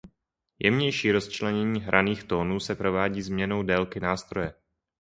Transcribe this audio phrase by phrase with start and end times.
[0.59, 4.53] Jemnější rozčlenění hraných tónů se provádí změnou délky nástroje.